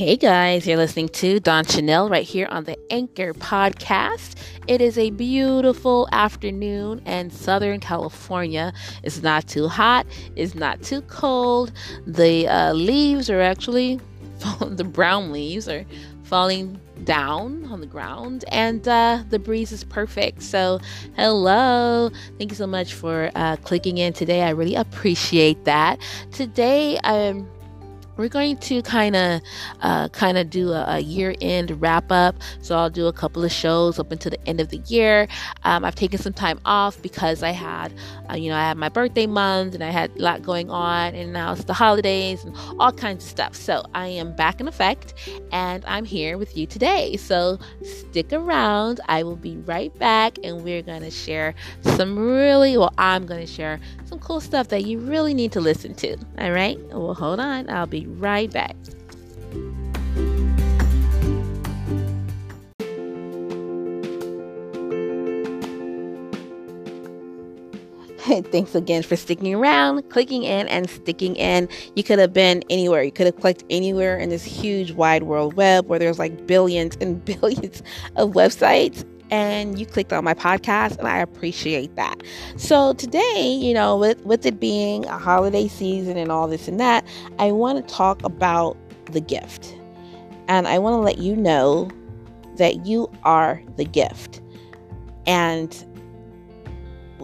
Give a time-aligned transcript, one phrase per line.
[0.00, 4.34] Hey guys, you're listening to Dawn Chanel right here on the Anchor Podcast.
[4.66, 8.72] It is a beautiful afternoon in Southern California.
[9.02, 10.06] It's not too hot,
[10.36, 11.72] it's not too cold.
[12.06, 14.00] The uh, leaves are actually,
[14.62, 15.84] the brown leaves are
[16.22, 20.78] falling down on the ground and uh, the breeze is perfect so
[21.16, 25.98] hello thank you so much for uh, clicking in today i really appreciate that
[26.30, 27.59] today i'm um,
[28.20, 29.40] we're going to kind of
[29.80, 33.42] uh, kind of do a, a, year end wrap up so i'll do a couple
[33.42, 35.26] of shows up until the end of the year.
[35.64, 37.92] Um, i've taken some time off because i had
[38.30, 41.14] uh, you know i had my birthday month and i had a lot going on
[41.14, 43.54] and now it's the holidays and all kinds of stuff.
[43.54, 45.14] So i am back in effect
[45.52, 47.16] and i'm here with you today.
[47.16, 49.00] So stick around.
[49.08, 53.40] I will be right back and we're going to share some really well i'm going
[53.40, 56.16] to share some cool stuff that you really need to listen to.
[56.38, 56.78] All right?
[56.88, 57.70] Well hold on.
[57.70, 58.76] I'll be right back.
[68.52, 71.68] Thanks again for sticking around, clicking in, and sticking in.
[71.96, 73.02] You could have been anywhere.
[73.02, 76.96] You could have clicked anywhere in this huge wide world web where there's like billions
[77.00, 77.82] and billions
[78.16, 82.22] of websites and you clicked on my podcast and I appreciate that.
[82.56, 86.80] So today, you know, with with it being a holiday season and all this and
[86.80, 87.06] that,
[87.38, 89.74] I want to talk about the gift.
[90.48, 91.90] And I want to let you know
[92.56, 94.40] that you are the gift.
[95.26, 95.84] And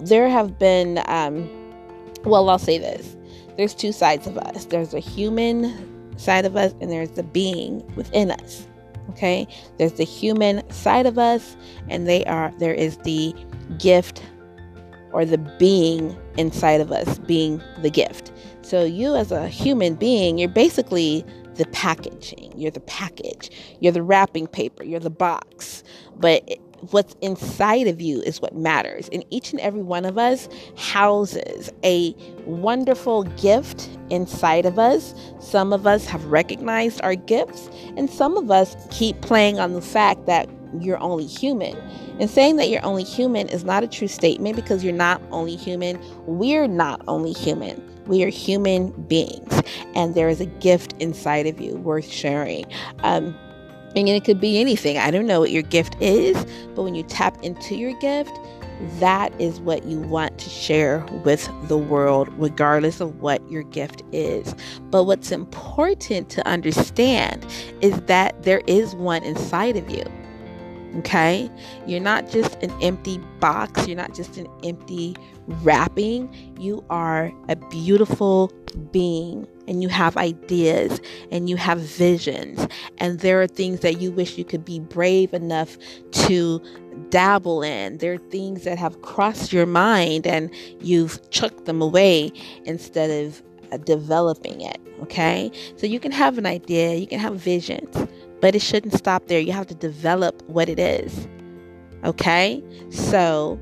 [0.03, 1.51] there have been um
[2.25, 3.17] well, I'll say this.
[3.57, 4.67] There's two sides of us.
[4.67, 8.67] There's a human side of us and there's the being within us.
[9.11, 9.47] Okay?
[9.79, 11.57] There's the human side of us
[11.89, 13.35] and they are there is the
[13.79, 14.23] gift
[15.13, 18.33] or the being inside of us being the gift.
[18.63, 22.53] So you as a human being, you're basically the packaging.
[22.57, 23.51] You're the package.
[23.81, 24.85] You're the wrapping paper.
[24.85, 25.83] You're the box.
[26.17, 26.59] But
[26.91, 29.09] what's inside of you is what matters.
[29.13, 32.14] And each and every one of us houses a
[32.45, 35.15] wonderful gift inside of us.
[35.41, 39.83] Some of us have recognized our gifts, and some of us keep playing on the
[39.83, 40.48] fact that
[40.81, 41.77] you're only human.
[42.19, 45.57] And saying that you're only human is not a true statement because you're not only
[45.57, 46.01] human.
[46.27, 47.83] We're not only human.
[48.07, 49.63] We are human beings,
[49.95, 52.65] and there is a gift inside of you worth sharing.
[53.01, 53.36] Um,
[53.96, 54.98] and it could be anything.
[54.98, 58.39] I don't know what your gift is, but when you tap into your gift,
[58.98, 64.02] that is what you want to share with the world, regardless of what your gift
[64.12, 64.55] is.
[64.90, 67.46] But what's important to understand
[67.80, 70.05] is that there is one inside of you.
[70.98, 71.51] Okay?
[71.86, 76.34] You're not just an empty box, you're not just an empty wrapping.
[76.58, 78.52] You are a beautiful
[78.90, 82.67] being and you have ideas and you have visions
[82.98, 85.77] and there are things that you wish you could be brave enough
[86.12, 86.61] to
[87.11, 87.98] dabble in.
[87.98, 92.33] There are things that have crossed your mind and you've chucked them away
[92.64, 93.42] instead of
[93.73, 94.80] uh, developing it.
[95.02, 95.51] Okay?
[95.77, 97.95] So you can have an idea, you can have visions,
[98.41, 99.41] but it shouldn't stop there.
[99.41, 101.27] You have to develop what it is.
[102.05, 102.63] Okay?
[102.91, 103.58] So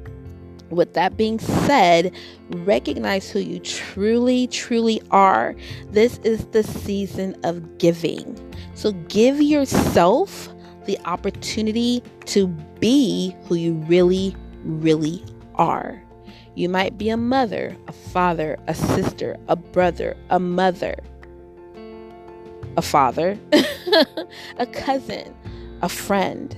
[0.70, 2.12] with that being said,
[2.50, 5.54] recognize who you truly, truly are.
[5.90, 8.38] This is the season of giving.
[8.74, 10.48] So give yourself
[10.86, 12.48] the opportunity to
[12.80, 15.24] be who you really, really
[15.54, 16.02] are.
[16.56, 20.96] You might be a mother, a father, a sister, a brother, a mother,
[22.76, 23.38] a father,
[24.58, 25.34] a cousin,
[25.82, 26.56] a friend.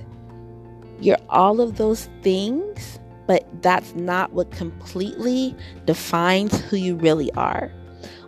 [0.99, 5.55] You're all of those things but that's not what completely
[5.85, 7.71] defines who you really are.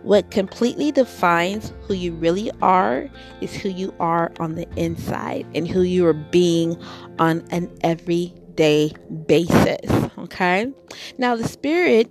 [0.02, 3.08] What completely defines who you really are
[3.40, 6.80] is who you are on the inside and who you are being
[7.18, 8.92] on an everyday
[9.26, 9.90] basis.
[10.18, 10.72] Okay?
[11.18, 12.10] Now, the spirit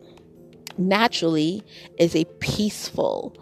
[0.77, 1.63] naturally
[1.97, 3.35] is a peaceful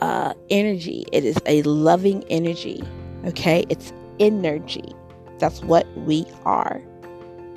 [0.00, 2.82] uh, energy, it is a loving energy.
[3.26, 3.64] Okay?
[3.68, 4.94] It's energy.
[5.38, 6.80] That's what we are.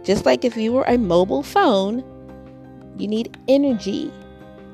[0.04, 2.04] Just like if you were a mobile phone,
[2.98, 4.12] you need energy.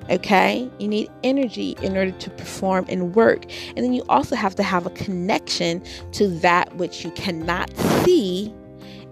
[0.10, 0.70] Okay?
[0.80, 3.46] You need energy in order to perform and work.
[3.76, 5.84] And then you also have to have a connection
[6.14, 8.54] to that which you cannot see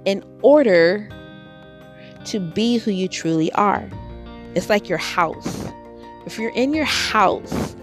[0.06, 1.07] in order
[2.25, 3.88] to be who you truly are.
[4.56, 5.68] It's like your house.
[6.25, 7.75] If you're in your house,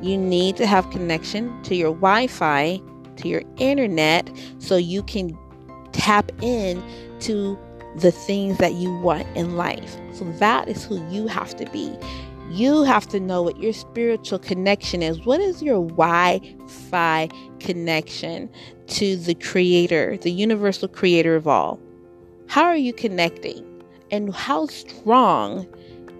[0.00, 2.80] you need to have connection to your Wi-Fi,
[3.16, 5.36] to your internet so you can
[5.92, 6.82] tap in
[7.20, 7.58] to
[7.96, 9.96] the things that you want in life.
[10.12, 11.96] So that is who you have to be.
[12.50, 15.24] You have to know what your spiritual connection is.
[15.26, 16.40] What is your Wi
[16.90, 17.28] Fi
[17.60, 18.48] connection
[18.86, 21.78] to the Creator, the universal creator of all?
[22.46, 23.64] How are you connecting?
[24.10, 25.66] And how strong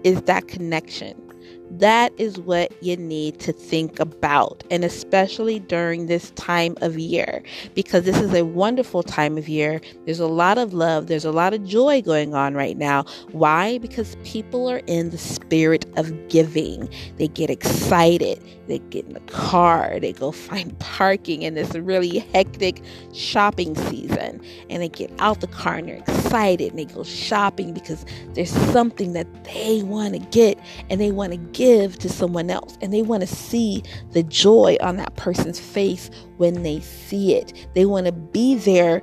[0.03, 1.28] is that connection?
[1.71, 7.43] That is what you need to think about, and especially during this time of year,
[7.75, 9.79] because this is a wonderful time of year.
[10.05, 13.05] There's a lot of love, there's a lot of joy going on right now.
[13.31, 13.77] Why?
[13.77, 16.89] Because people are in the spirit of giving.
[17.17, 22.19] They get excited, they get in the car, they go find parking in this really
[22.33, 22.81] hectic
[23.13, 27.73] shopping season, and they get out the car and they're excited and they go shopping
[27.73, 30.59] because there's something that they want to get
[30.89, 34.77] and they want to give to someone else and they want to see the joy
[34.81, 37.67] on that person's face when they see it.
[37.73, 39.01] They want to be there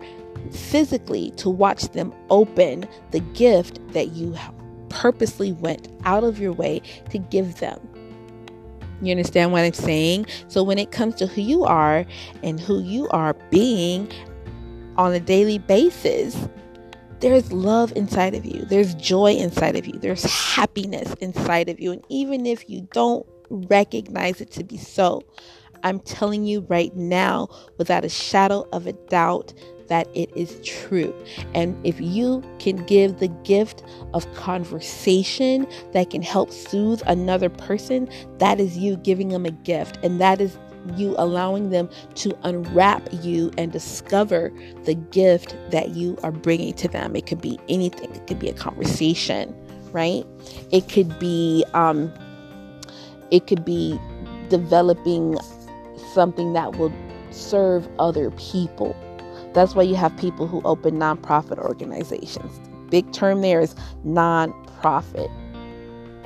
[0.52, 4.36] physically to watch them open the gift that you
[4.88, 6.80] purposely went out of your way
[7.10, 7.78] to give them.
[9.02, 10.26] You understand what I'm saying?
[10.48, 12.06] So, when it comes to who you are
[12.42, 14.10] and who you are being
[14.96, 16.48] on a daily basis,
[17.20, 21.92] there's love inside of you, there's joy inside of you, there's happiness inside of you.
[21.92, 25.22] And even if you don't recognize it to be so,
[25.82, 27.48] I'm telling you right now,
[27.78, 29.54] without a shadow of a doubt,
[29.88, 31.14] that it is true.
[31.54, 33.84] And if you can give the gift
[34.14, 38.08] of conversation that can help soothe another person,
[38.38, 39.98] that is you giving them a gift.
[40.02, 40.58] And that is
[40.96, 44.52] you allowing them to unwrap you and discover
[44.84, 47.16] the gift that you are bringing to them.
[47.16, 49.54] It could be anything, it could be a conversation,
[49.92, 50.24] right?
[50.72, 52.12] It could be, um,
[53.30, 53.98] it could be
[54.48, 55.36] developing
[56.12, 56.92] something that will
[57.30, 58.96] serve other people.
[59.54, 62.60] That's why you have people who open nonprofit organizations.
[62.90, 63.74] Big term there is
[64.04, 65.30] nonprofit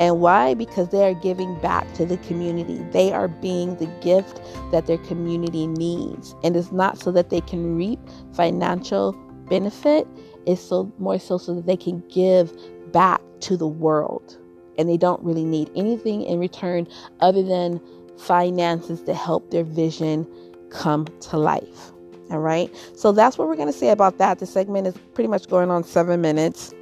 [0.00, 0.54] and why?
[0.54, 2.78] Because they are giving back to the community.
[2.90, 4.40] They are being the gift
[4.72, 6.34] that their community needs.
[6.42, 8.00] And it's not so that they can reap
[8.34, 9.12] financial
[9.50, 10.08] benefit,
[10.46, 12.50] it's so more so so that they can give
[12.92, 14.38] back to the world.
[14.78, 16.88] And they don't really need anything in return
[17.20, 17.78] other than
[18.16, 20.26] finances to help their vision
[20.70, 21.92] come to life.
[22.30, 22.74] All right.
[22.96, 24.38] So that's what we're going to say about that.
[24.38, 26.72] The segment is pretty much going on seven minutes.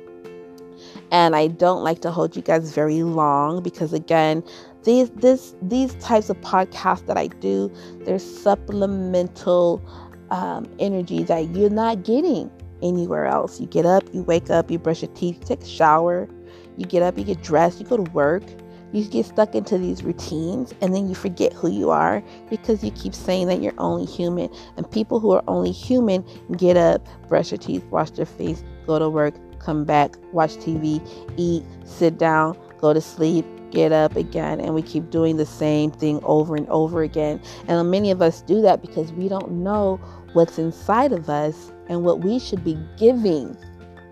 [1.11, 4.43] And I don't like to hold you guys very long because again,
[4.85, 7.73] these this these types of podcasts that I do,
[8.05, 9.83] they're supplemental
[10.31, 12.51] um, energy that you're not getting
[12.83, 13.61] anywhere else.
[13.61, 16.29] You get up, you wake up, you brush your teeth, take a shower,
[16.77, 18.45] you get up, you get dressed, you go to work,
[18.93, 22.91] you get stuck into these routines, and then you forget who you are because you
[22.93, 24.49] keep saying that you're only human.
[24.77, 26.25] And people who are only human
[26.57, 31.07] get up, brush their teeth, wash their face, go to work, come back, watch TV,
[31.37, 35.91] eat, sit down, go to sleep, get up again, and we keep doing the same
[35.91, 37.41] thing over and over again.
[37.67, 40.01] And many of us do that because we don't know
[40.33, 43.57] what's inside of us and what we should be giving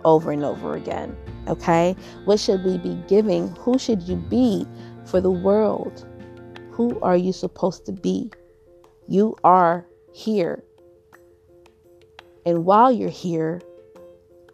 [0.05, 1.17] over and over again.
[1.49, 1.97] Okay?
[2.25, 3.49] What should we be giving?
[3.57, 4.67] Who should you be
[5.05, 6.07] for the world?
[6.71, 8.31] Who are you supposed to be?
[9.09, 10.63] You are here.
[12.45, 13.61] And while you're here,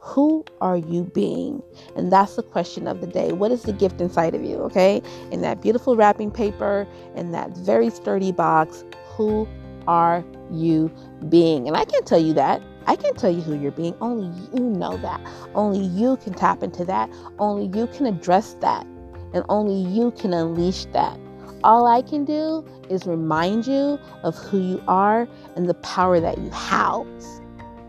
[0.03, 1.63] who are you being?
[1.95, 3.31] And that's the question of the day.
[3.33, 4.57] What is the gift inside of you?
[4.57, 5.01] Okay.
[5.31, 8.85] In that beautiful wrapping paper, in that very sturdy box,
[9.17, 9.49] who
[9.87, 10.91] are you
[11.29, 11.69] being?
[11.69, 12.61] And I can't tell you that.
[12.89, 13.95] I can't tell you who you're being.
[14.01, 15.21] Only you know that.
[15.55, 17.09] Only you can tap into that.
[17.39, 18.85] Only you can address that.
[19.33, 21.17] And only you can unleash that.
[21.63, 26.39] All I can do is remind you of who you are and the power that
[26.39, 27.41] you house.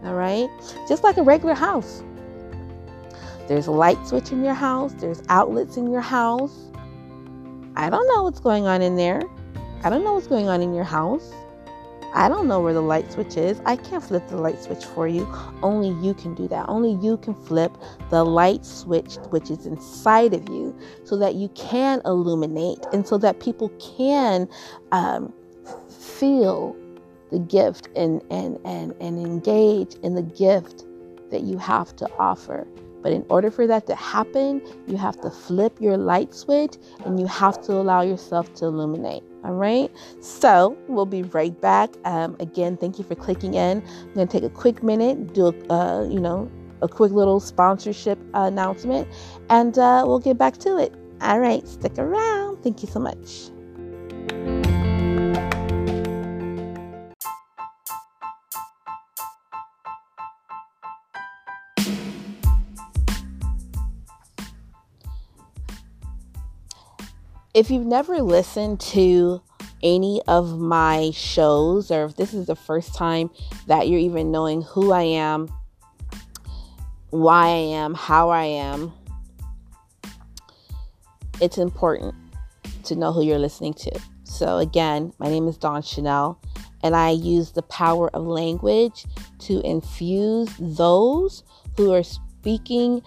[0.03, 0.47] All right?
[0.87, 2.03] Just like a regular house.
[3.47, 6.71] There's a light switch in your house, there's outlets in your house.
[7.75, 9.21] I don't know what's going on in there.
[9.83, 11.33] I don't know what's going on in your house.
[12.15, 13.59] I don't know where the light switch is.
[13.65, 15.27] I can't flip the light switch for you.
[15.63, 16.69] Only you can do that.
[16.69, 17.75] Only you can flip
[18.11, 23.17] the light switch which is inside of you so that you can illuminate and so
[23.17, 24.47] that people can
[24.91, 25.33] um,
[25.89, 26.75] feel
[27.31, 30.85] the gift and, and, and, and engage in the gift
[31.31, 32.67] that you have to offer.
[33.03, 37.19] But in order for that to happen, you have to flip your light switch and
[37.19, 39.23] you have to allow yourself to illuminate.
[39.43, 39.91] All right.
[40.21, 41.89] So we'll be right back.
[42.05, 43.83] Um, again, thank you for clicking in.
[43.85, 46.49] I'm going to take a quick minute, do a, uh, you know,
[46.81, 49.07] a quick little sponsorship announcement,
[49.49, 50.93] and uh, we'll get back to it.
[51.21, 51.67] All right.
[51.67, 52.63] Stick around.
[52.63, 53.51] Thank you so much.
[67.53, 69.41] If you've never listened to
[69.83, 73.29] any of my shows, or if this is the first time
[73.67, 75.51] that you're even knowing who I am,
[77.11, 78.91] why I am, how I am,
[81.41, 82.15] it's important
[82.85, 83.99] to know who you're listening to.
[84.23, 86.41] So, again, my name is Dawn Chanel,
[86.81, 89.05] and I use the power of language
[89.39, 91.43] to infuse those
[91.77, 93.03] who are speaking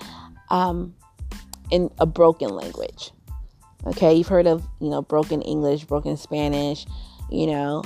[0.51, 0.95] um,
[1.71, 3.11] in a broken language.
[3.87, 6.87] Okay, you've heard of, you know, broken English, broken Spanish,
[7.31, 7.85] you know,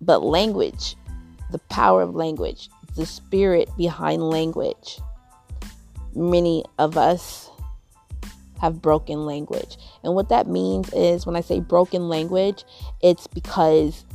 [0.00, 0.96] but language,
[1.50, 5.00] the power of language, the spirit behind language.
[6.14, 7.50] Many of us
[8.58, 9.76] have broken language.
[10.02, 12.64] And what that means is when I say broken language,
[13.02, 14.06] it's because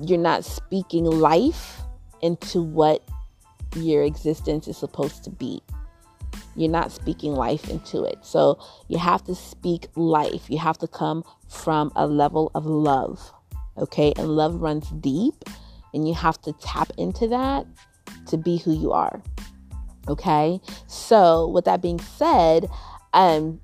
[0.00, 1.80] you're not speaking life
[2.22, 3.04] into what
[3.76, 5.62] your existence is supposed to be
[6.58, 8.18] you're not speaking life into it.
[8.22, 10.50] So you have to speak life.
[10.50, 13.32] You have to come from a level of love.
[13.78, 14.12] Okay.
[14.16, 15.44] And love runs deep,
[15.94, 17.66] and you have to tap into that
[18.26, 19.22] to be who you are.
[20.08, 20.60] Okay.
[20.86, 22.68] So, with that being said,
[23.12, 23.60] um,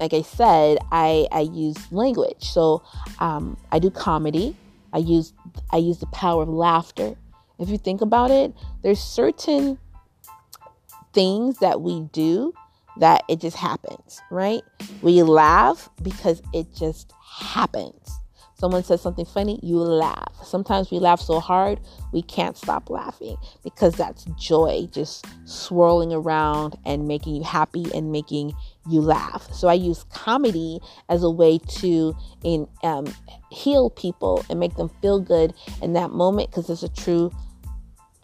[0.00, 2.42] like I said, I, I use language.
[2.44, 2.82] So
[3.20, 4.56] um, I do comedy.
[4.92, 5.32] I use
[5.70, 7.16] I use the power of laughter.
[7.58, 9.78] If you think about it, there's certain
[11.14, 12.52] things that we do
[12.98, 14.62] that it just happens, right?
[15.02, 18.10] We laugh because it just happens.
[18.56, 20.32] Someone says something funny, you laugh.
[20.44, 21.80] Sometimes we laugh so hard
[22.14, 28.12] we can't stop laughing because that's joy just swirling around and making you happy and
[28.12, 28.54] making
[28.88, 29.52] you laugh.
[29.52, 30.78] So I use comedy
[31.08, 33.12] as a way to in um,
[33.50, 35.52] heal people and make them feel good
[35.82, 37.32] in that moment because it's a true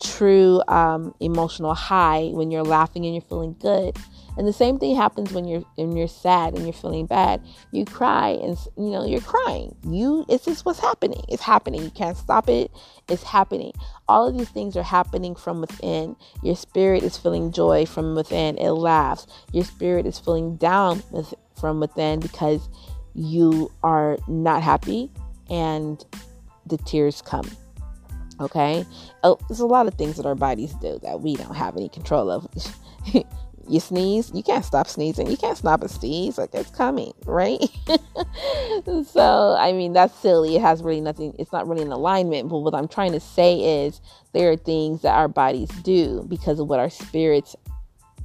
[0.03, 3.97] true um, emotional high when you're laughing and you're feeling good.
[4.37, 7.43] And the same thing happens when you're when you're sad and you're feeling bad.
[7.73, 9.77] You cry and you know you're crying.
[9.87, 11.23] You it's just what's happening.
[11.29, 11.83] It's happening.
[11.83, 12.71] You can't stop it.
[13.09, 13.73] It's happening.
[14.09, 16.17] All of these things are happening from within.
[16.43, 18.57] Your spirit is feeling joy from within.
[18.57, 19.27] It laughs.
[19.53, 22.69] Your spirit is feeling down with, from within because
[23.15, 25.11] you are not happy
[25.51, 26.03] and
[26.67, 27.51] the tears come.
[28.41, 28.87] Okay.
[29.23, 31.89] Oh, there's a lot of things that our bodies do that we don't have any
[31.89, 32.49] control of.
[33.69, 35.31] you sneeze, you can't stop sneezing.
[35.31, 36.39] You can't stop a sneeze.
[36.39, 37.61] Like it's coming, right?
[39.07, 40.57] so, I mean, that's silly.
[40.57, 42.49] It has really nothing, it's not really in alignment.
[42.49, 44.01] But what I'm trying to say is
[44.33, 47.55] there are things that our bodies do because of what our spirits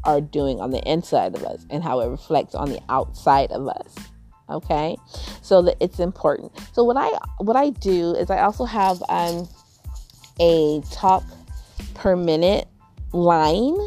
[0.05, 3.67] are doing on the inside of us and how it reflects on the outside of
[3.67, 3.95] us
[4.47, 4.95] okay
[5.41, 9.47] so that it's important so what i what i do is i also have um
[10.39, 11.23] a talk
[11.93, 12.67] per minute
[13.13, 13.77] line.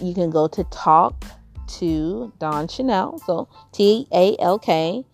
[0.00, 1.24] You can go to talk
[1.78, 3.18] to Dawn Chanel.
[3.26, 5.04] So T A L K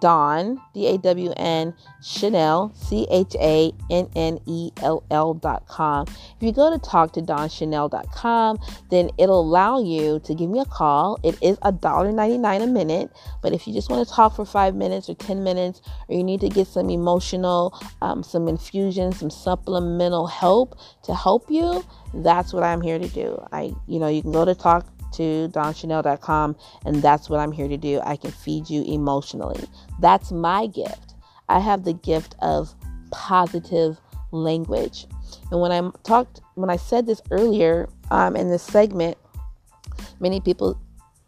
[0.00, 6.06] Dawn, D A W N, Chanel, C H A N N E L dot com.
[6.08, 8.58] If you go to talk to dot com,
[8.90, 11.18] then it'll allow you to give me a call.
[11.22, 13.10] It is $1.99 a minute,
[13.42, 16.24] but if you just want to talk for five minutes or 10 minutes, or you
[16.24, 22.52] need to get some emotional, um, some infusion, some supplemental help to help you, that's
[22.52, 23.42] what I'm here to do.
[23.52, 27.68] I, you know, you can go to talk to DawnChanel.com, and that's what I'm here
[27.68, 28.00] to do.
[28.04, 29.64] I can feed you emotionally.
[30.00, 31.14] That's my gift.
[31.48, 32.74] I have the gift of
[33.10, 33.98] positive
[34.30, 35.06] language.
[35.50, 39.16] And when I talked, when I said this earlier um, in this segment,
[40.20, 40.78] many people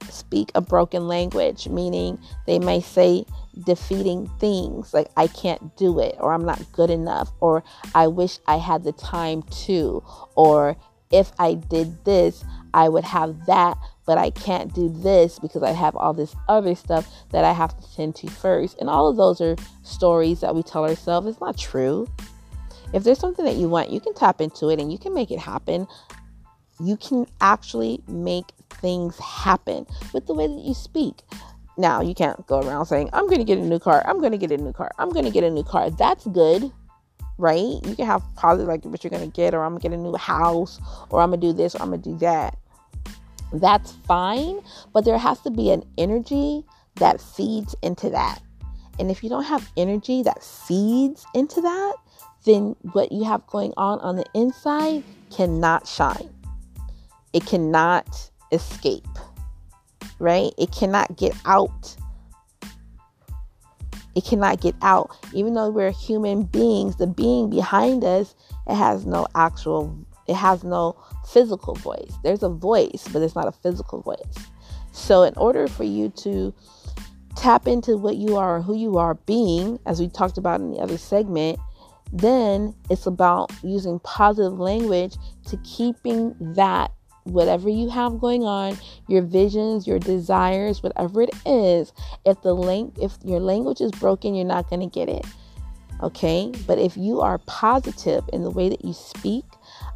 [0.08, 3.24] speak a broken language, meaning they may say
[3.64, 7.62] defeating things like I can't do it, or I'm not good enough, or
[7.94, 10.02] I wish I had the time to,
[10.34, 10.76] or
[11.10, 15.72] if I did this, I would have that, but I can't do this because I
[15.72, 18.78] have all this other stuff that I have to tend to first.
[18.80, 21.26] And all of those are stories that we tell ourselves.
[21.26, 22.08] It's not true.
[22.92, 25.30] If there's something that you want, you can tap into it and you can make
[25.30, 25.86] it happen.
[26.80, 31.22] You can actually make things happen with the way that you speak.
[31.76, 34.02] Now, you can't go around saying, I'm going to get a new car.
[34.06, 34.90] I'm going to get a new car.
[34.98, 35.90] I'm going to get a new car.
[35.90, 36.72] That's good
[37.40, 37.80] right?
[37.84, 40.16] You can have probably like what you're gonna get, or I'm gonna get a new
[40.16, 42.58] house, or I'm gonna do this, or I'm gonna do that.
[43.52, 44.60] That's fine,
[44.92, 46.64] but there has to be an energy
[46.96, 48.40] that feeds into that.
[48.98, 51.94] And if you don't have energy that feeds into that,
[52.44, 56.30] then what you have going on on the inside cannot shine.
[57.32, 59.06] It cannot escape,
[60.18, 60.52] right?
[60.58, 61.96] It cannot get out
[64.14, 65.10] it cannot get out.
[65.32, 68.34] Even though we're human beings, the being behind us,
[68.66, 70.96] it has no actual, it has no
[71.28, 72.12] physical voice.
[72.22, 74.46] There's a voice, but it's not a physical voice.
[74.92, 76.52] So, in order for you to
[77.36, 80.70] tap into what you are and who you are being, as we talked about in
[80.70, 81.58] the other segment,
[82.12, 85.14] then it's about using positive language
[85.46, 86.92] to keeping that
[87.24, 88.76] whatever you have going on,
[89.08, 91.92] your visions, your desires, whatever it is,
[92.24, 95.24] if the link if your language is broken, you're not going to get it.
[96.02, 96.52] Okay?
[96.66, 99.44] But if you are positive in the way that you speak,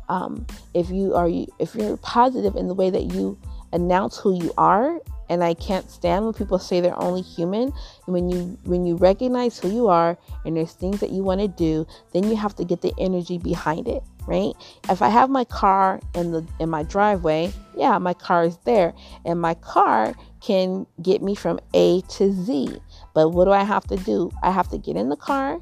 [0.08, 1.28] um, if you are
[1.58, 3.38] if you're positive in the way that you
[3.72, 7.72] announce who you are and I can't stand when people say they're only human.
[8.06, 11.48] When you when you recognize who you are and there's things that you want to
[11.48, 14.52] do, then you have to get the energy behind it, right?
[14.88, 18.94] If I have my car in the in my driveway, yeah, my car is there
[19.24, 22.78] and my car can get me from A to Z.
[23.14, 24.30] But what do I have to do?
[24.42, 25.60] I have to get in the car,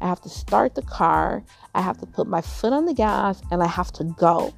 [0.00, 1.44] I have to start the car,
[1.74, 4.54] I have to put my foot on the gas and I have to go.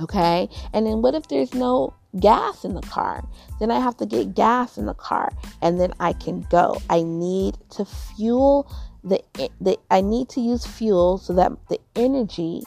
[0.00, 0.48] Okay?
[0.72, 3.26] And then what if there's no gas in the car.
[3.60, 5.32] Then I have to get gas in the car
[5.62, 6.80] and then I can go.
[6.90, 8.70] I need to fuel
[9.06, 9.22] the,
[9.60, 12.62] the I need to use fuel so that the energy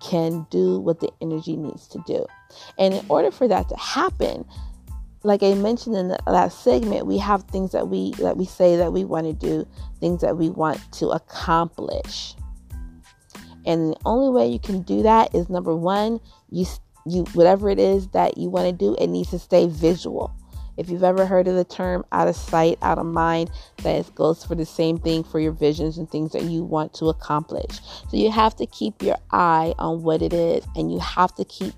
[0.00, 2.24] can do what the energy needs to do.
[2.78, 4.46] And in order for that to happen,
[5.22, 8.76] like I mentioned in the last segment, we have things that we that we say
[8.76, 9.66] that we want to do,
[10.00, 12.34] things that we want to accomplish.
[13.66, 16.18] And the only way you can do that is number 1,
[16.50, 16.64] you
[17.04, 20.32] you whatever it is that you want to do, it needs to stay visual.
[20.80, 23.50] If you've ever heard of the term out of sight, out of mind,
[23.82, 27.10] that goes for the same thing for your visions and things that you want to
[27.10, 27.80] accomplish.
[28.08, 31.44] So you have to keep your eye on what it is and you have to
[31.44, 31.74] keep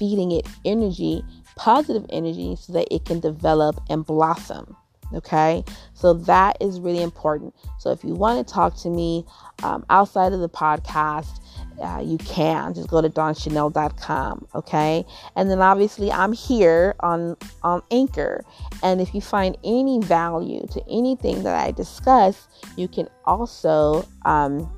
[0.00, 1.22] feeding it energy,
[1.54, 4.76] positive energy, so that it can develop and blossom.
[5.14, 5.62] Okay,
[5.92, 7.54] so that is really important.
[7.78, 9.24] So if you want to talk to me
[9.62, 11.38] um, outside of the podcast,
[11.82, 15.04] uh, you can just go to dawnchannel.com okay?
[15.36, 18.44] And then obviously i'm here on on anchor.
[18.82, 24.70] And if you find any value to anything that i discuss you can also um,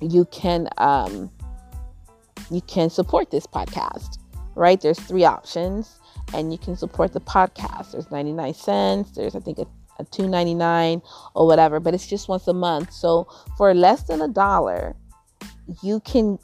[0.00, 1.30] you can um,
[2.50, 4.18] you can support this podcast
[4.56, 4.80] right?
[4.80, 6.00] There's three options
[6.34, 7.92] and you can support the podcast.
[7.92, 9.66] There's 99 cents there's i think a,
[9.98, 11.02] a 2.99
[11.34, 12.92] or whatever but it's just once a month.
[12.92, 14.96] So for less than a dollar
[15.82, 16.38] you can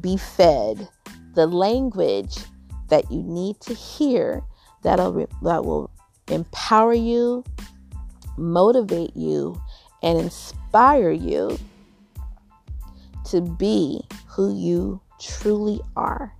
[0.00, 0.88] be fed
[1.34, 2.38] the language
[2.88, 4.42] that you need to hear
[4.82, 5.90] that'll that will
[6.28, 7.44] empower you,
[8.36, 9.60] motivate you,
[10.02, 11.58] and inspire you
[13.26, 16.32] to be who you truly are.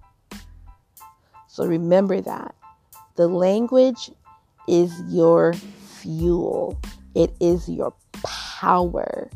[1.48, 2.54] So remember that
[3.16, 4.10] the language
[4.66, 6.80] is your fuel.
[7.14, 9.30] It is your power.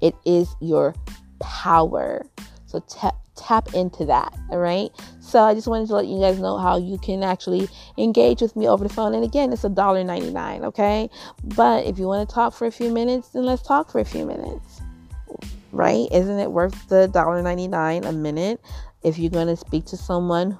[0.00, 0.94] It is your
[1.42, 2.26] power.
[2.66, 4.34] So tap tap into that.
[4.50, 4.90] All right.
[5.20, 8.54] So I just wanted to let you guys know how you can actually engage with
[8.56, 9.14] me over the phone.
[9.14, 10.64] And again, it's a dollar ninety nine.
[10.64, 11.10] Okay.
[11.44, 14.04] But if you want to talk for a few minutes, then let's talk for a
[14.04, 14.80] few minutes.
[15.72, 16.06] Right?
[16.12, 18.60] Isn't it worth the dollar ninety nine a minute?
[19.02, 20.58] If you're going to speak to someone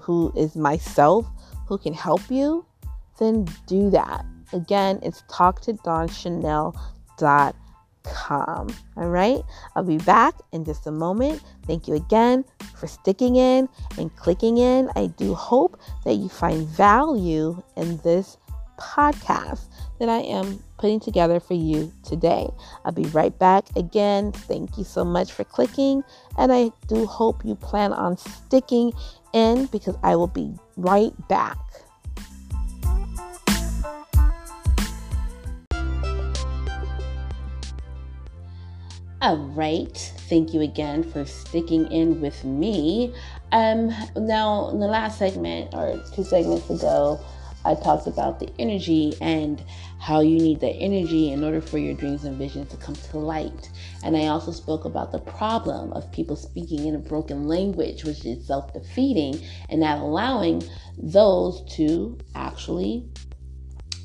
[0.00, 1.26] who is myself,
[1.68, 2.66] who can help you,
[3.18, 4.24] then do that.
[4.52, 7.63] Again, it's talktodawnchannel.com
[8.04, 8.68] calm.
[8.96, 9.42] All right,
[9.74, 11.42] I'll be back in just a moment.
[11.66, 12.44] Thank you again
[12.76, 14.90] for sticking in and clicking in.
[14.96, 18.36] I do hope that you find value in this
[18.78, 19.66] podcast
[19.98, 22.48] that I am putting together for you today.
[22.84, 24.32] I'll be right back again.
[24.32, 26.02] Thank you so much for clicking,
[26.38, 28.92] and I do hope you plan on sticking
[29.32, 31.58] in because I will be right back.
[39.24, 39.96] All right.
[40.28, 43.14] Thank you again for sticking in with me.
[43.52, 47.18] Um, now, in the last segment or two segments ago,
[47.64, 49.64] I talked about the energy and
[49.98, 53.16] how you need the energy in order for your dreams and visions to come to
[53.16, 53.70] light.
[54.02, 58.26] And I also spoke about the problem of people speaking in a broken language, which
[58.26, 60.62] is self defeating, and not allowing
[60.98, 63.08] those to actually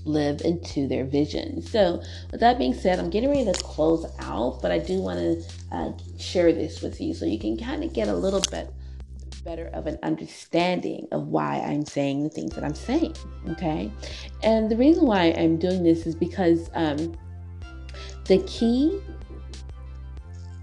[0.10, 1.62] live into their vision.
[1.62, 5.20] So, with that being said, I'm getting ready to close out, but I do want
[5.20, 8.74] to uh, share this with you so you can kind of get a little bit
[9.44, 13.16] better of an understanding of why I'm saying the things that I'm saying.
[13.50, 13.92] Okay.
[14.44, 17.18] And the reason why I'm doing this is because um,
[18.26, 19.00] the key,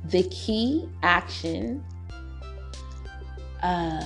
[0.05, 1.85] the key action,
[3.63, 4.05] uh,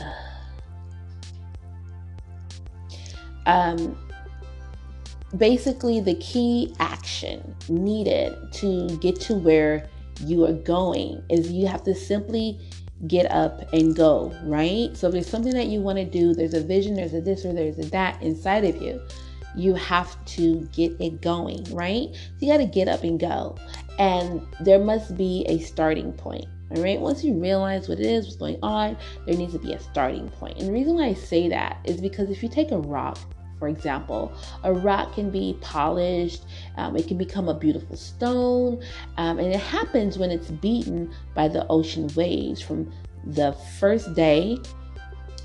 [3.46, 3.98] um,
[5.36, 9.88] basically the key action needed to get to where
[10.24, 12.58] you are going is you have to simply
[13.06, 14.94] get up and go, right?
[14.96, 17.44] So if there's something that you want to do, there's a vision, there's a this
[17.44, 19.00] or there's a that inside of you.
[19.56, 22.08] you have to get it going, right?
[22.12, 23.56] So you got to get up and go.
[23.98, 26.46] And there must be a starting point.
[26.70, 27.00] All right.
[27.00, 30.28] Once you realize what it is, what's going on, there needs to be a starting
[30.28, 30.58] point.
[30.58, 33.18] And the reason why I say that is because if you take a rock,
[33.60, 34.32] for example,
[34.64, 36.44] a rock can be polished,
[36.76, 38.82] um, it can become a beautiful stone,
[39.18, 42.90] um, and it happens when it's beaten by the ocean waves from
[43.24, 44.58] the first day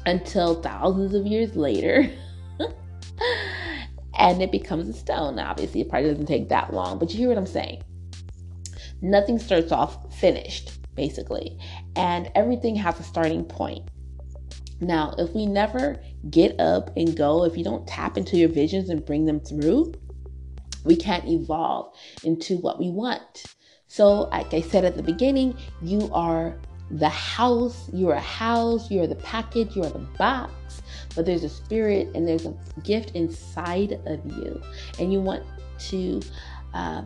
[0.05, 2.09] until thousands of years later.
[4.17, 5.37] and it becomes a stone.
[5.37, 7.83] Obviously, it probably doesn't take that long, but you hear what I'm saying.
[9.01, 11.59] Nothing starts off finished, basically,
[11.97, 13.89] and everything has a starting point.
[14.81, 18.89] Now, if we never get up and go, if you don't tap into your visions
[18.89, 19.93] and bring them through,
[20.83, 23.45] we can't evolve into what we want.
[23.87, 26.57] So, like I said at the beginning, you are
[26.91, 30.81] the house, you're a house, you're the package, you're the box,
[31.15, 34.61] but there's a spirit and there's a gift inside of you,
[34.99, 35.43] and you want
[35.79, 36.21] to.
[36.73, 37.03] Uh,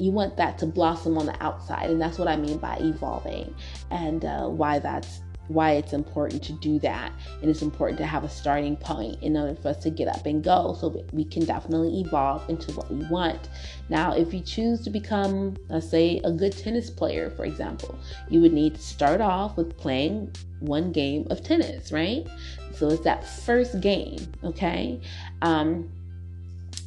[0.00, 3.52] you want that to blossom on the outside, and that's what I mean by evolving,
[3.90, 7.12] and uh, why that's why it's important to do that.
[7.40, 10.26] And it's important to have a starting point in order for us to get up
[10.26, 13.48] and go so we can definitely evolve into what we want.
[13.88, 18.40] Now, if you choose to become, let's say, a good tennis player, for example, you
[18.40, 22.26] would need to start off with playing one game of tennis, right?
[22.72, 25.00] So it's that first game, okay?
[25.42, 25.90] Um,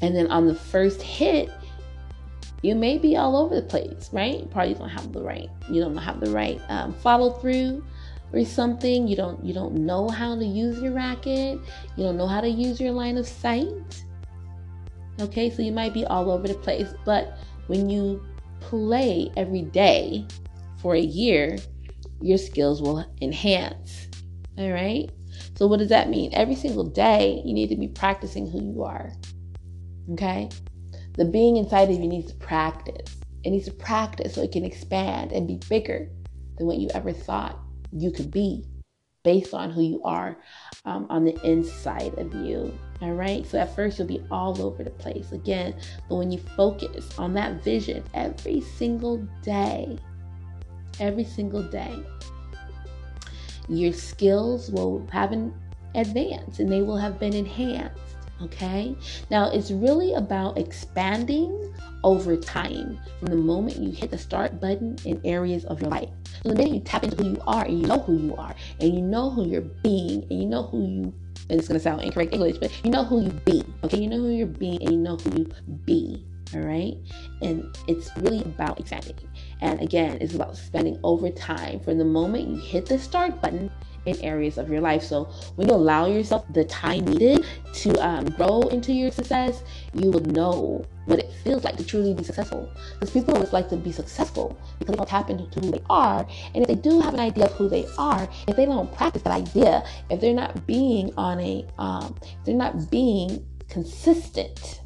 [0.02, 1.50] and then on the first hit,
[2.62, 4.50] you may be all over the place, right?
[4.52, 7.84] Probably don't have the right, you don't have the right um, follow through
[8.34, 9.08] or something.
[9.08, 11.60] You don't you don't know how to use your racket.
[11.96, 14.04] You don't know how to use your line of sight.
[15.20, 18.24] Okay so you might be all over the place but when you
[18.60, 20.26] play every day
[20.82, 21.58] for a year
[22.22, 24.08] your skills will enhance.
[24.58, 25.10] All right?
[25.56, 26.32] So what does that mean?
[26.34, 29.12] Every single day you need to be practicing who you are.
[30.14, 30.50] Okay?
[31.18, 33.18] The being inside of you needs to practice.
[33.44, 36.10] It needs to practice so it can expand and be bigger
[36.58, 37.60] than what you ever thought
[37.92, 38.66] you could be
[39.24, 40.38] based on who you are
[40.86, 42.78] um, on the inside of you.
[43.02, 43.46] All right.
[43.46, 45.76] So at first, you'll be all over the place again.
[46.10, 49.98] But when you focus on that vision every single day,
[51.00, 51.96] every single day,
[53.70, 55.54] your skills will have an
[55.96, 58.11] advance and they will have been enhanced.
[58.44, 58.96] Okay.
[59.30, 61.74] Now it's really about expanding
[62.04, 66.10] over time from the moment you hit the start button in areas of your life.
[66.44, 68.56] So the minute you tap into who you are and you know who you are
[68.80, 71.14] and you know who you're being and you know who you
[71.50, 73.64] and it's gonna sound incorrect English, but you know who you be.
[73.84, 75.50] Okay, you know who you're being and you know who you
[75.86, 76.26] be.
[76.54, 76.98] All right,
[77.42, 79.16] and it's really about expanding.
[79.62, 83.72] And again, it's about spending over time from the moment you hit the start button
[84.06, 85.04] in areas of your life.
[85.04, 90.12] So when you allow yourself the time needed to um, grow into your success, you
[90.12, 92.70] will know what it feels like to truly be successful.
[92.94, 96.28] Because people always like to be successful because they don't tap into who they are.
[96.54, 99.22] And if they do have an idea of who they are, if they don't practice
[99.24, 104.81] that idea, if they're not being on a, um, they're not being consistent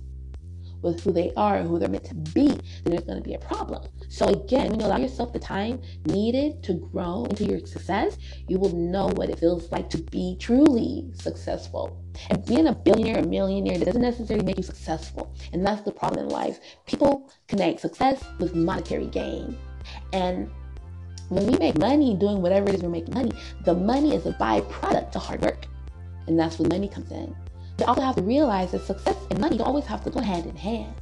[0.85, 3.33] with who they are and who they're meant to be, then there's going to be
[3.33, 3.83] a problem.
[4.07, 8.17] So, again, when you allow yourself the time needed to grow into your success,
[8.47, 12.01] you will know what it feels like to be truly successful.
[12.29, 15.35] And being a billionaire or millionaire doesn't necessarily make you successful.
[15.51, 16.59] And that's the problem in life.
[16.85, 19.57] People connect success with monetary gain.
[20.13, 20.49] And
[21.29, 23.31] when we make money doing whatever it is we're making money,
[23.65, 25.65] the money is a byproduct to hard work.
[26.27, 27.35] And that's where money comes in.
[27.77, 30.45] You also have to realize that success and money don't always have to go hand
[30.45, 30.93] in hand.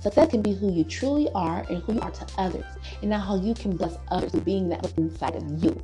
[0.00, 2.64] Success can be who you truly are and who you are to others,
[3.00, 5.82] and not how you can bless others the being that inside of you.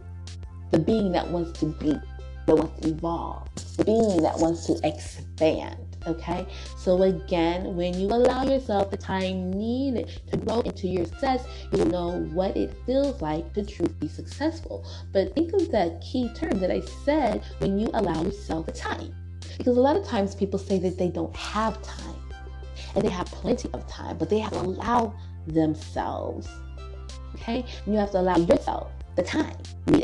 [0.70, 1.92] The being that wants to be,
[2.46, 5.76] that wants to evolve, the being that wants to expand.
[6.04, 11.46] Okay, so again, when you allow yourself the time needed to grow into your success,
[11.72, 14.84] you will know what it feels like to truly be successful.
[15.12, 19.14] But think of that key term that I said when you allow yourself the time.
[19.62, 22.16] Because a lot of times people say that they don't have time
[22.96, 25.14] and they have plenty of time, but they have to allow
[25.46, 26.48] themselves.
[27.37, 27.64] Okay?
[27.87, 29.55] You have to allow yourself the time.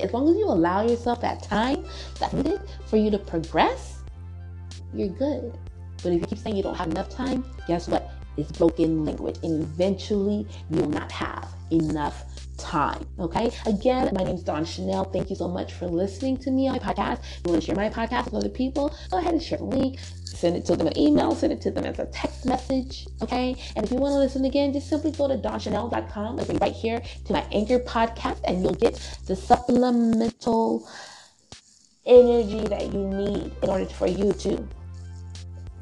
[0.01, 1.85] As long as you allow yourself that time
[2.21, 4.01] that's needed for you to progress,
[4.95, 5.59] you're good.
[6.05, 8.13] But if you keep saying you don't have enough time, guess what?
[8.37, 12.28] It's broken language, and eventually you will not have enough
[12.59, 13.07] time.
[13.19, 13.51] Okay.
[13.67, 15.05] Again, my name is Dawn Chanel.
[15.05, 17.21] Thank you so much for listening to me on my podcast.
[17.21, 19.65] If you want to share my podcast with other people, go ahead and share the
[19.65, 19.99] link.
[20.25, 23.07] Send it to them an email, send it to them as a text message.
[23.23, 23.57] Okay.
[23.75, 26.39] And if you want to listen again, just simply go to DawnChanel.com.
[26.39, 28.95] It'll be right here to my anchor podcast, and you'll get
[29.27, 30.89] the supplemental
[32.07, 34.67] energy that you need in order for you to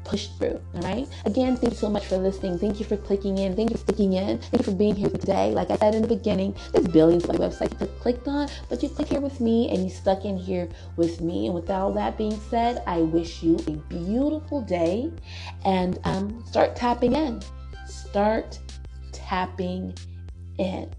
[0.07, 0.59] push through.
[0.73, 1.07] All right.
[1.25, 2.57] Again, thank you so much for listening.
[2.57, 3.55] Thank you for clicking in.
[3.55, 4.39] Thank you for sticking in.
[4.39, 5.51] Thank you for being here today.
[5.51, 8.89] Like I said in the beginning, there's billions of websites you clicked on, but you
[8.89, 11.47] clicked here with me and you stuck in here with me.
[11.47, 15.11] And with all that being said, I wish you a beautiful day
[15.65, 17.41] and um, start tapping in.
[17.85, 18.59] Start
[19.11, 19.93] tapping
[20.57, 20.89] in.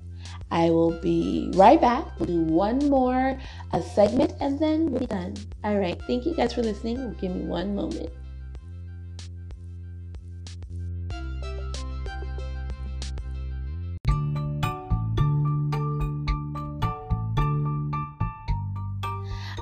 [0.51, 2.07] I will be right back.
[2.19, 3.39] We'll do one more
[3.73, 5.35] a segment and then we'll be done.
[5.65, 6.01] All right.
[6.07, 7.15] Thank you guys for listening.
[7.21, 8.11] Give me one moment.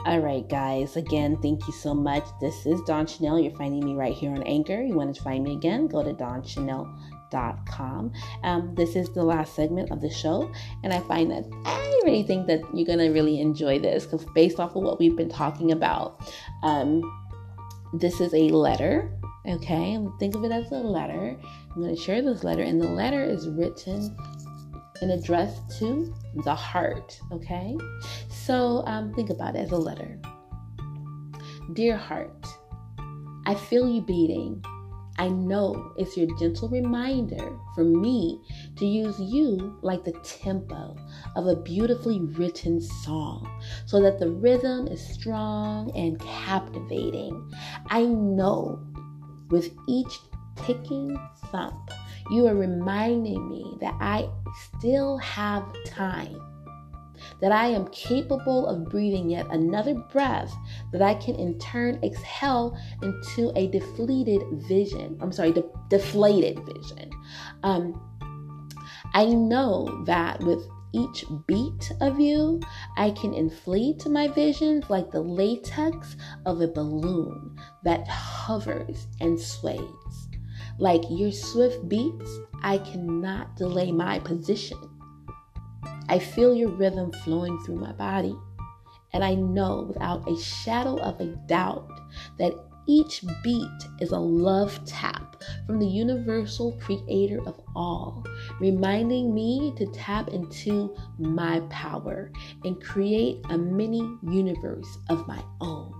[0.06, 0.96] All right, guys.
[0.96, 2.22] Again, thank you so much.
[2.40, 3.40] This is Dawn Chanel.
[3.40, 4.80] You're finding me right here on Anchor.
[4.80, 5.88] You want to find me again?
[5.88, 8.12] Go to dawnchanel.com.
[8.44, 10.48] Um, this is the last segment of the show,
[10.84, 14.60] and I find that I really think that you're gonna really enjoy this because based
[14.60, 16.20] off of what we've been talking about,
[16.62, 17.02] um,
[17.92, 19.10] this is a letter.
[19.44, 21.36] Okay, think of it as a letter.
[21.74, 24.16] I'm to share this letter, and the letter is written
[25.02, 26.14] and addressed to
[26.44, 27.18] the heart.
[27.32, 27.76] Okay,
[28.46, 30.18] so um, think about it as a letter.
[31.72, 32.46] Dear heart,
[33.44, 34.64] I feel you beating.
[35.18, 38.40] I know it's your gentle reminder for me
[38.76, 40.94] to use you like the tempo
[41.34, 43.48] of a beautifully written song
[43.86, 47.50] so that the rhythm is strong and captivating.
[47.88, 48.78] I know
[49.48, 50.18] with each
[50.56, 51.18] ticking
[51.50, 51.90] thump,
[52.30, 54.28] you are reminding me that I
[54.76, 56.38] still have time,
[57.40, 60.54] that I am capable of breathing yet another breath
[60.92, 65.18] that I can in turn exhale into a deflated vision.
[65.20, 67.10] I'm sorry, de- deflated vision.
[67.62, 68.00] Um,
[69.14, 72.60] I know that with each beat of you,
[72.96, 80.28] I can inflate my visions like the latex of a balloon that hovers and sways.
[80.78, 82.30] Like your swift beats,
[82.62, 84.95] I cannot delay my position.
[86.08, 88.36] I feel your rhythm flowing through my body,
[89.12, 91.90] and I know without a shadow of a doubt
[92.38, 92.52] that
[92.86, 98.24] each beat is a love tap from the universal creator of all,
[98.60, 102.30] reminding me to tap into my power
[102.64, 105.92] and create a mini universe of my own.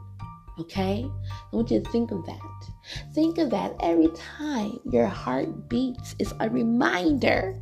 [0.61, 1.05] Okay?
[1.31, 2.69] I want you to think of that.
[3.13, 7.61] Think of that every time your heart beats is a reminder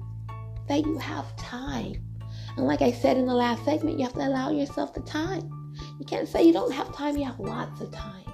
[0.68, 2.13] that you have time.
[2.56, 5.50] And like I said in the last segment, you have to allow yourself the time.
[5.98, 8.24] You can't say you don't have time, you have lots of time.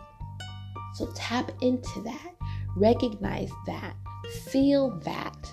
[0.95, 2.35] So tap into that,
[2.77, 3.95] recognize that,
[4.51, 5.53] feel that,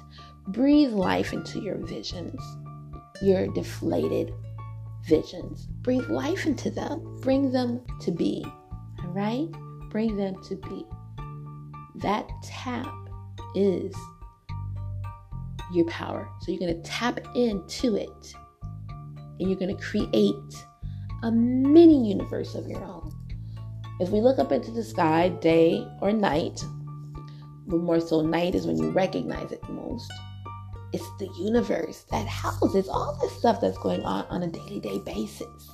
[0.50, 2.42] breathe life into your visions,
[3.22, 4.34] your deflated
[5.06, 5.68] visions.
[5.82, 8.46] Breathe life into them, bring them to be.
[9.04, 9.48] All right?
[9.90, 10.86] Bring them to be.
[11.96, 12.94] That tap
[13.56, 13.96] is
[15.74, 16.30] your power.
[16.42, 18.36] So you're going to tap into it
[19.39, 20.65] and you're going to create
[21.23, 23.12] a mini universe of your own.
[24.00, 26.63] If we look up into the sky, day or night,
[27.67, 30.12] but more so night is when you recognize it most.
[30.93, 35.00] It's the universe that houses all this stuff that's going on on a daily day
[35.00, 35.71] basis.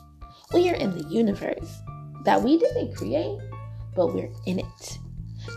[0.54, 1.82] We are in the universe
[2.26, 3.38] that we didn't create,
[3.96, 4.98] but we're in it.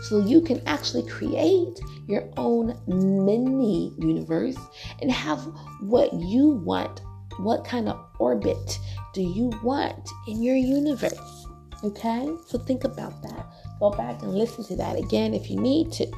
[0.03, 4.57] So you can actually create your own mini universe
[5.01, 5.39] and have
[5.81, 7.01] what you want.
[7.37, 8.79] What kind of orbit
[9.13, 11.45] do you want in your universe?
[11.83, 12.27] Okay?
[12.47, 13.45] So think about that.
[13.79, 16.11] Go back and listen to that again if you need to.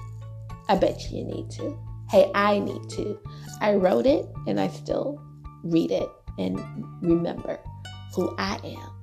[0.69, 1.77] I bet you, need to.
[2.09, 3.19] Hey, I need to.
[3.61, 5.21] I wrote it and I still
[5.63, 6.59] read it and
[7.01, 7.59] remember
[8.15, 8.99] who I am.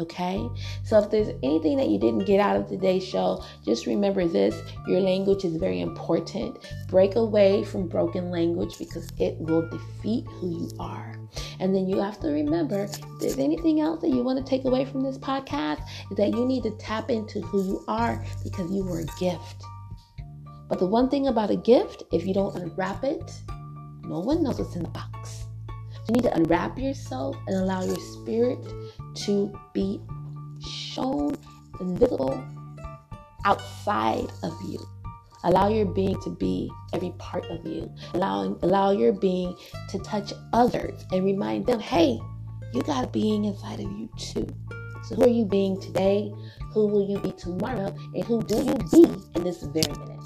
[0.00, 0.48] Okay?
[0.82, 4.60] So if there's anything that you didn't get out of today's show, just remember this
[4.88, 6.58] your language is very important.
[6.88, 11.19] Break away from broken language because it will defeat who you are.
[11.58, 14.64] And then you have to remember if there's anything else that you want to take
[14.64, 18.70] away from this podcast, is that you need to tap into who you are because
[18.70, 19.62] you were a gift.
[20.68, 23.32] But the one thing about a gift, if you don't unwrap it,
[24.04, 25.44] no one knows what's in the box.
[26.08, 28.58] You need to unwrap yourself and allow your spirit
[29.26, 30.00] to be
[30.60, 31.36] shown
[31.80, 32.42] and visible
[33.44, 34.78] outside of you.
[35.44, 37.90] Allow your being to be every part of you.
[38.14, 39.56] Allowing, allow your being
[39.88, 42.18] to touch others and remind them, hey,
[42.74, 44.46] you got a being inside of you too.
[45.04, 46.30] So who are you being today?
[46.72, 47.94] Who will you be tomorrow?
[48.14, 50.19] And who do you be in this very minute?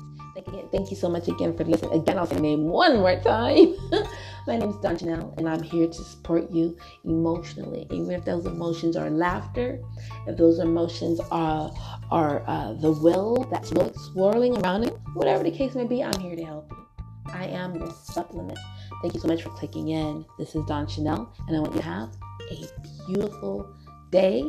[0.47, 2.01] Again, thank you so much again for listening.
[2.01, 3.75] Again, I'll say my name one more time.
[4.47, 7.87] My name is Dawn Chanel, and I'm here to support you emotionally.
[7.91, 9.81] Even if those emotions are laughter,
[10.27, 11.73] if those emotions are
[12.11, 13.73] are uh, the will that's
[14.05, 16.87] swirling around you, whatever the case may be, I'm here to help you.
[17.33, 18.59] I am your supplement.
[19.01, 20.27] Thank you so much for clicking in.
[20.39, 22.11] This is Dawn Chanel, and I want you to have
[22.51, 22.67] a
[23.07, 23.75] beautiful
[24.11, 24.45] day,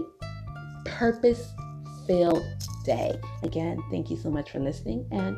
[0.83, 1.53] purpose
[2.05, 2.43] filled
[2.83, 3.17] day.
[3.43, 5.37] Again, thank you so much for listening, and